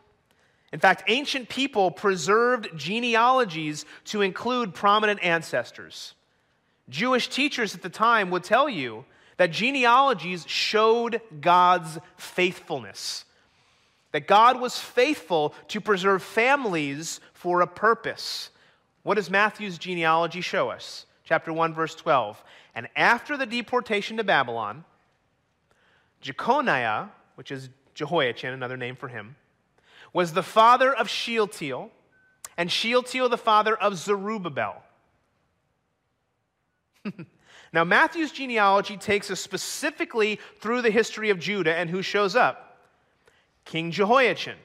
[0.73, 6.15] In fact, ancient people preserved genealogies to include prominent ancestors.
[6.89, 9.05] Jewish teachers at the time would tell you
[9.37, 13.25] that genealogies showed God's faithfulness.
[14.11, 18.51] That God was faithful to preserve families for a purpose.
[19.01, 21.05] What does Matthew's genealogy show us?
[21.23, 22.43] Chapter 1, verse 12.
[22.75, 24.83] And after the deportation to Babylon,
[26.21, 29.35] Jeconiah, which is Jehoiachin, another name for him,
[30.13, 31.91] was the father of Shealtiel,
[32.55, 34.83] and Shealtiel the father of Zerubbabel.
[37.73, 42.77] Now, Matthew's genealogy takes us specifically through the history of Judah and who shows up
[43.65, 44.57] King Jehoiachin.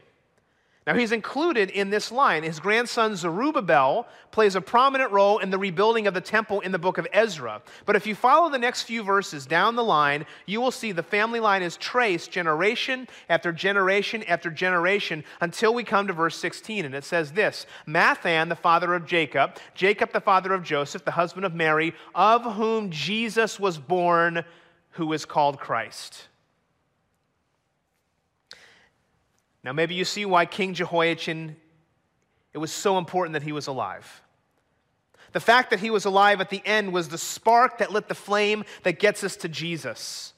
[0.88, 2.44] Now, he's included in this line.
[2.44, 6.79] His grandson Zerubbabel plays a prominent role in the rebuilding of the temple in the
[6.79, 7.61] book of Ezra.
[7.85, 11.03] But if you follow the next few verses down the line, you will see the
[11.03, 16.87] family line is traced generation after generation after generation until we come to verse 16.
[16.87, 21.11] And it says this Matthan, the father of Jacob, Jacob, the father of Joseph, the
[21.11, 24.42] husband of Mary, of whom Jesus was born,
[24.92, 26.29] who is called Christ.
[29.64, 31.57] Now, maybe you see why King Jehoiachin,
[32.53, 34.23] it was so important that he was alive.
[35.33, 38.14] The fact that he was alive at the end was the spark that lit the
[38.14, 40.33] flame that gets us to Jesus.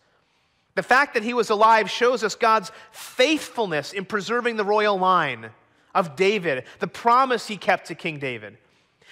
[0.74, 5.50] The fact that he was alive shows us God's faithfulness in preserving the royal line
[5.94, 8.56] of David, the promise he kept to King David.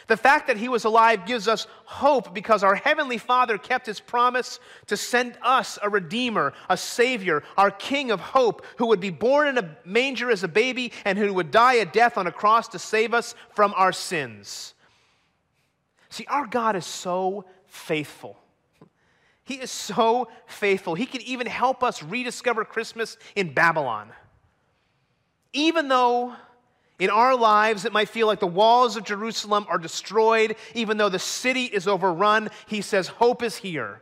[0.09, 4.01] The fact that he was alive gives us hope because our Heavenly Father kept his
[4.01, 9.11] promise to send us a Redeemer, a Savior, our King of hope, who would be
[9.11, 12.33] born in a manger as a baby and who would die a death on a
[12.33, 14.75] cross to save us from our sins.
[16.09, 18.39] See, our God is so faithful.
[19.45, 20.95] He is so faithful.
[20.95, 24.11] He can even help us rediscover Christmas in Babylon.
[25.53, 26.35] Even though
[26.99, 31.09] in our lives, it might feel like the walls of Jerusalem are destroyed, even though
[31.09, 32.51] the city is overrun.
[32.67, 34.01] He says, Hope is here.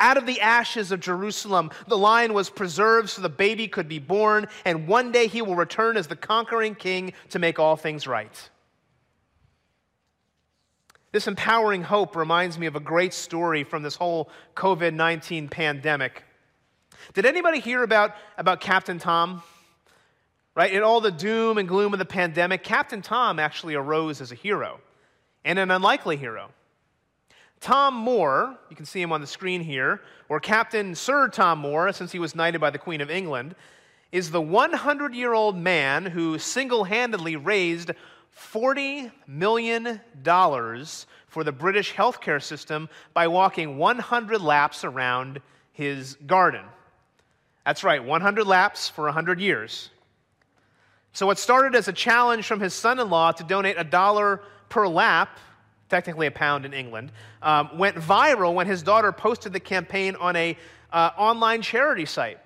[0.00, 4.00] Out of the ashes of Jerusalem, the lion was preserved so the baby could be
[4.00, 8.06] born, and one day he will return as the conquering king to make all things
[8.06, 8.50] right.
[11.12, 16.24] This empowering hope reminds me of a great story from this whole COVID 19 pandemic.
[17.12, 19.44] Did anybody hear about, about Captain Tom?
[20.54, 20.72] Right?
[20.72, 24.36] In all the doom and gloom of the pandemic, Captain Tom actually arose as a
[24.36, 24.80] hero
[25.44, 26.50] and an unlikely hero.
[27.60, 31.92] Tom Moore, you can see him on the screen here, or Captain Sir Tom Moore,
[31.92, 33.54] since he was knighted by the Queen of England,
[34.12, 37.90] is the 100 year old man who single handedly raised
[38.36, 40.00] $40 million
[41.26, 45.40] for the British healthcare system by walking 100 laps around
[45.72, 46.64] his garden.
[47.66, 49.90] That's right, 100 laps for 100 years.
[51.14, 54.40] So, what started as a challenge from his son in law to donate a dollar
[54.68, 55.38] per lap,
[55.88, 60.34] technically a pound in England, um, went viral when his daughter posted the campaign on
[60.34, 60.58] a
[60.92, 62.40] uh, online charity site.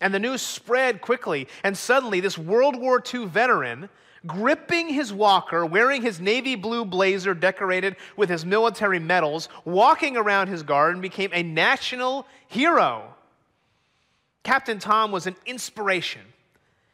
[0.00, 3.88] And the news spread quickly, and suddenly, this World War II veteran,
[4.28, 10.46] gripping his walker, wearing his navy blue blazer decorated with his military medals, walking around
[10.46, 13.12] his garden, became a national hero.
[14.44, 16.22] Captain Tom was an inspiration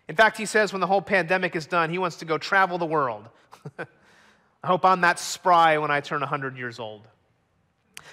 [0.08, 2.78] in fact, he says when the whole pandemic is done, he wants to go travel
[2.78, 3.28] the world.
[3.78, 7.06] I hope I'm that spry when I turn 100 years old.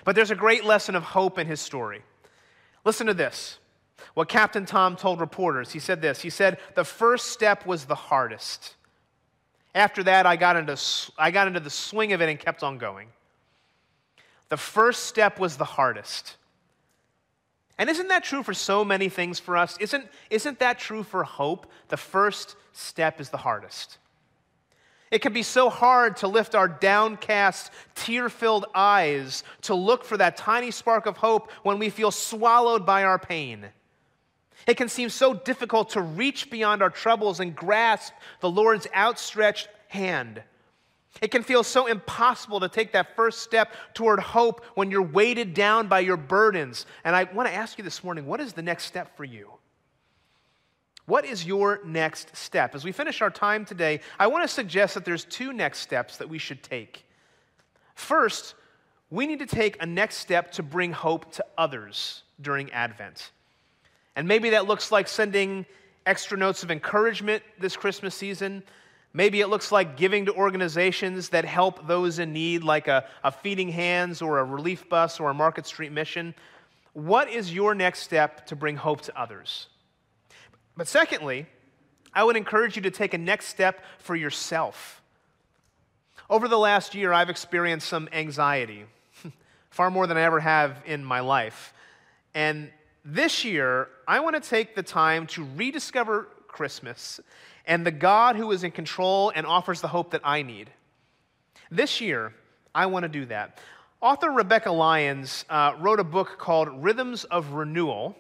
[0.04, 2.04] But there's a great lesson of hope in his story.
[2.84, 3.58] Listen to this.
[4.14, 6.22] What Captain Tom told reporters, he said this.
[6.22, 8.76] He said, The first step was the hardest.
[9.74, 10.80] After that, I got into,
[11.18, 13.10] I got into the swing of it and kept on going.
[14.50, 16.36] The first step was the hardest.
[17.78, 19.78] And isn't that true for so many things for us?
[19.80, 21.70] Isn't, isn't that true for hope?
[21.90, 23.98] The first step is the hardest.
[25.12, 30.18] It can be so hard to lift our downcast, tear filled eyes to look for
[30.18, 33.68] that tiny spark of hope when we feel swallowed by our pain.
[34.68, 39.70] It can seem so difficult to reach beyond our troubles and grasp the Lord's outstretched
[39.90, 40.42] hand.
[41.22, 45.54] It can feel so impossible to take that first step toward hope when you're weighted
[45.54, 46.86] down by your burdens.
[47.04, 49.52] And I want to ask you this morning what is the next step for you?
[51.06, 52.74] What is your next step?
[52.76, 56.18] As we finish our time today, I want to suggest that there's two next steps
[56.18, 57.06] that we should take.
[57.94, 58.56] First,
[59.10, 63.32] we need to take a next step to bring hope to others during Advent.
[64.16, 65.66] And maybe that looks like sending
[66.06, 68.64] extra notes of encouragement this Christmas season.
[69.16, 73.32] Maybe it looks like giving to organizations that help those in need, like a, a
[73.32, 76.36] Feeding Hands or a Relief Bus or a Market Street Mission.
[76.92, 79.68] What is your next step to bring hope to others?
[80.76, 81.46] But secondly,
[82.14, 85.02] I would encourage you to take a next step for yourself.
[86.30, 88.84] Over the last year, I've experienced some anxiety,
[89.70, 91.74] far more than I ever have in my life.
[92.34, 92.70] And
[93.06, 97.22] this year, I want to take the time to rediscover Christmas
[97.68, 100.70] and the God who is in control and offers the hope that I need.
[101.72, 102.34] This year,
[102.74, 103.60] I want to do that.
[104.02, 108.16] Author Rebekah Lyons uh, wrote a book called Rhythms of Renewal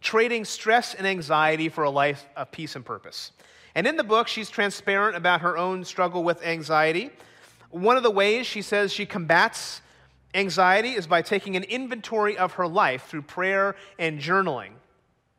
[0.00, 3.32] Trading Stress and Anxiety for a Life of Peace and Purpose.
[3.74, 7.10] And in the book, she's transparent about her own struggle with anxiety.
[7.70, 9.80] One of the ways she says she combats
[10.34, 14.70] anxiety is by taking an inventory of her life through prayer and journaling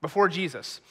[0.02, 0.82] before Jesus.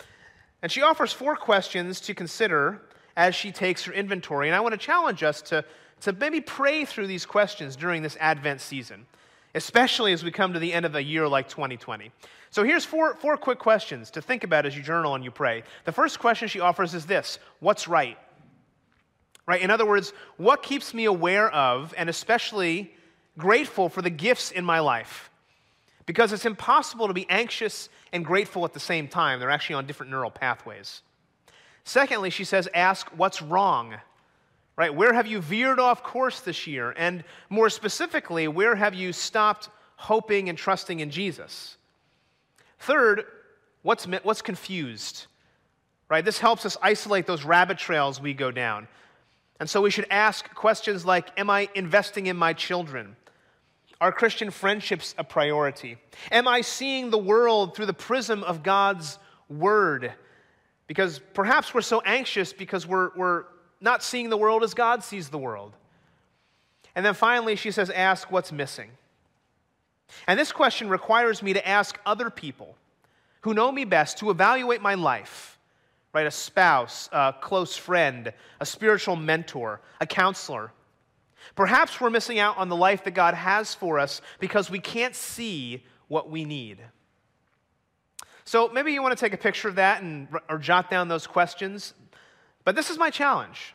[0.62, 2.80] And she offers four questions to consider
[3.16, 4.48] as she takes her inventory.
[4.48, 5.64] And I want to challenge us to,
[6.02, 9.06] to maybe pray through these questions during this Advent season,
[9.54, 12.12] especially as we come to the end of a year like 2020.
[12.50, 15.62] So here's four, four quick questions to think about as you journal and you pray.
[15.84, 18.18] The first question she offers is this What's right?
[19.46, 19.62] Right?
[19.62, 22.94] In other words, what keeps me aware of and especially
[23.38, 25.29] grateful for the gifts in my life?
[26.06, 29.38] Because it's impossible to be anxious and grateful at the same time.
[29.38, 31.02] They're actually on different neural pathways.
[31.84, 33.96] Secondly, she says, ask what's wrong.
[34.76, 34.94] Right?
[34.94, 36.94] Where have you veered off course this year?
[36.96, 41.76] And more specifically, where have you stopped hoping and trusting in Jesus?
[42.78, 43.24] Third,
[43.82, 45.26] what's, what's confused?
[46.08, 46.24] Right?
[46.24, 48.88] This helps us isolate those rabbit trails we go down.
[49.60, 53.16] And so we should ask questions like Am I investing in my children?
[54.00, 55.98] Are Christian friendships a priority?
[56.32, 60.12] Am I seeing the world through the prism of God's word?
[60.86, 63.44] Because perhaps we're so anxious because we're, we're
[63.80, 65.74] not seeing the world as God sees the world.
[66.94, 68.90] And then finally, she says, Ask what's missing.
[70.26, 72.76] And this question requires me to ask other people
[73.42, 75.58] who know me best to evaluate my life,
[76.12, 76.26] right?
[76.26, 80.72] A spouse, a close friend, a spiritual mentor, a counselor.
[81.54, 85.14] Perhaps we're missing out on the life that God has for us because we can't
[85.14, 86.78] see what we need.
[88.44, 91.26] So maybe you want to take a picture of that and, or jot down those
[91.26, 91.94] questions.
[92.64, 93.74] But this is my challenge.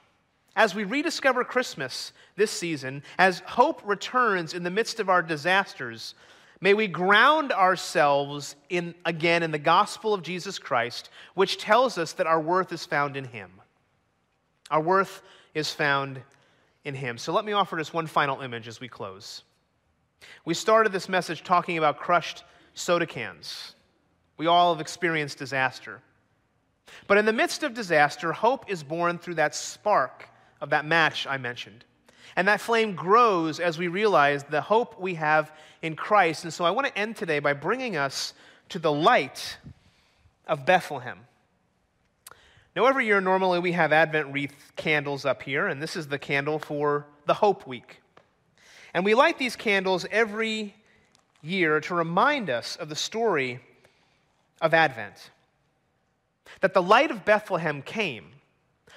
[0.55, 6.15] As we rediscover Christmas this season, as hope returns in the midst of our disasters,
[6.61, 12.13] may we ground ourselves in, again in the gospel of Jesus Christ, which tells us
[12.13, 13.51] that our worth is found in Him.
[14.71, 15.21] Our worth
[15.53, 16.21] is found
[16.85, 17.17] in Him.
[17.17, 19.43] So let me offer just one final image as we close.
[20.45, 23.75] We started this message talking about crushed soda cans.
[24.37, 26.01] We all have experienced disaster.
[27.07, 30.29] But in the midst of disaster, hope is born through that spark
[30.61, 31.83] of that match I mentioned.
[32.35, 36.43] And that flame grows as we realize the hope we have in Christ.
[36.43, 38.33] And so I want to end today by bringing us
[38.69, 39.57] to the light
[40.47, 41.19] of Bethlehem.
[42.75, 46.19] Now, every year, normally we have Advent wreath candles up here, and this is the
[46.19, 48.01] candle for the Hope Week.
[48.93, 50.75] And we light these candles every
[51.41, 53.61] year to remind us of the story
[54.59, 55.31] of Advent.
[56.59, 58.31] That the light of Bethlehem came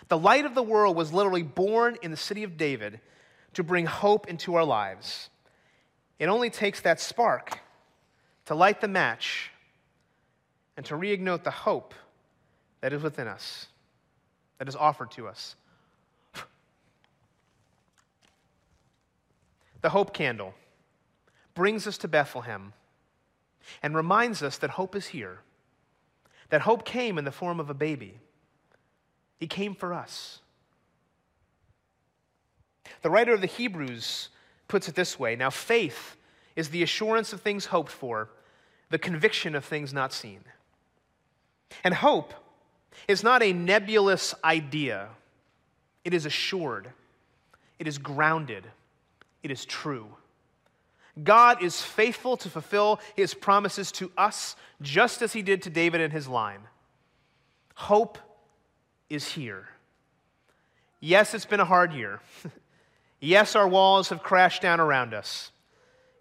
[0.08, 3.00] the light of the world was literally born in the city of David
[3.52, 5.28] to bring hope into our lives.
[6.18, 7.58] It only takes that spark
[8.46, 9.50] to light the match
[10.76, 11.94] and to reignite the hope
[12.80, 13.66] that is within us,
[14.58, 15.56] that is offered to us.
[19.80, 20.54] The hope candle
[21.54, 22.72] brings us to Bethlehem
[23.82, 25.38] and reminds us that hope is here,
[26.50, 28.18] that hope came in the form of a baby
[29.38, 30.40] he came for us.
[33.02, 34.28] The writer of the Hebrews
[34.66, 36.16] puts it this way Now, faith
[36.56, 38.30] is the assurance of things hoped for,
[38.90, 40.40] the conviction of things not seen.
[41.84, 42.34] And hope
[43.06, 45.08] is not a nebulous idea,
[46.04, 46.90] it is assured,
[47.78, 48.66] it is grounded,
[49.42, 50.08] it is true.
[51.22, 56.00] God is faithful to fulfill his promises to us just as he did to David
[56.00, 56.60] and his line.
[57.74, 58.18] Hope
[59.10, 59.68] is here.
[61.00, 62.20] Yes, it's been a hard year.
[63.20, 65.50] yes, our walls have crashed down around us.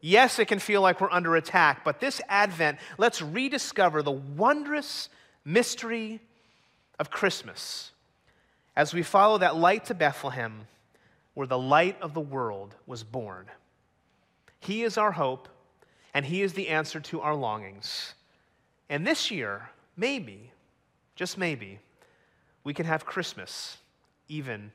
[0.02, 5.10] Yes, it can feel like we're under attack, but this Advent, let's rediscover the wondrous
[5.44, 6.22] mystery
[7.00, 7.92] of Christmas
[8.76, 10.68] as we follow that light to Bethlehem,
[11.34, 13.48] where the light of the world was born.
[14.60, 15.50] He is our hope,
[16.14, 18.14] and He is the answer to our longings.
[18.90, 20.52] And this year, maybe,
[21.16, 21.80] just maybe,
[22.64, 23.78] we can have Christmas
[24.28, 24.72] even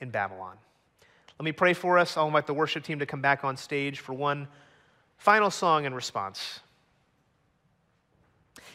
[0.00, 0.56] in Babylon.
[1.38, 2.16] Let me pray for us.
[2.16, 4.48] I'll invite the worship team to come back on stage for one
[5.18, 6.60] final song in response.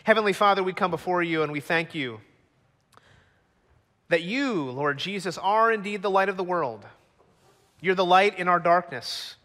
[0.04, 2.20] Heavenly Father, we come before you and we thank you
[4.10, 6.86] that you, Lord Jesus, are indeed the light of the world.
[7.82, 9.36] You're the light in our darkness.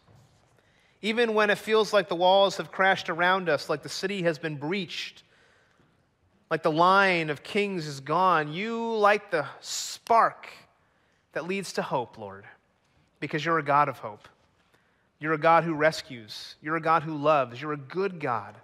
[1.00, 4.38] Even when it feels like the walls have crashed around us, like the city has
[4.38, 5.24] been breached,
[6.50, 10.48] like the line of kings is gone, you light the spark
[11.32, 12.44] that leads to hope, Lord,
[13.20, 14.28] because you're a God of hope.
[15.18, 16.56] You're a God who rescues.
[16.60, 17.60] You're a God who loves.
[17.62, 18.56] You're a good God.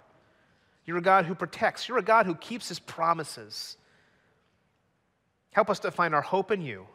[0.85, 1.87] You're a God who protects.
[1.87, 3.77] You're a God who keeps his promises.
[5.59, 6.87] Help us to find our hope in you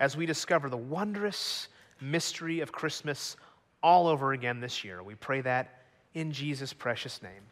[0.00, 1.68] as we discover the wondrous
[2.00, 3.36] mystery of Christmas
[3.82, 5.02] all over again this year.
[5.02, 5.82] We pray that
[6.14, 7.42] in Jesus' precious name.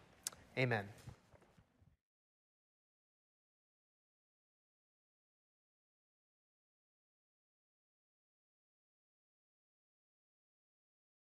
[0.56, 0.86] Amen.